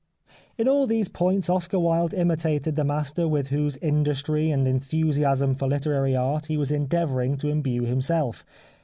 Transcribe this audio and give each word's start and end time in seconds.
In 0.57 0.67
all 0.67 0.87
these 0.87 1.09
points 1.09 1.47
Oscar 1.47 1.77
Wilde 1.77 2.15
imitated 2.15 2.75
the 2.75 2.83
master 2.83 3.27
with 3.27 3.49
whose 3.49 3.77
industry 3.83 4.49
and 4.49 4.67
enthusiasm 4.67 5.53
for 5.53 5.67
literary 5.67 6.15
art 6.15 6.47
he 6.47 6.57
was 6.57 6.71
endeavouring 6.71 7.37
to 7.37 7.49
imbue 7.49 7.83
himself. 7.83 8.43